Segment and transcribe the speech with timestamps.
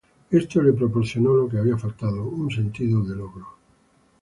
[0.31, 3.45] Esto le proporcionó lo que había faltado; un sentido de logro.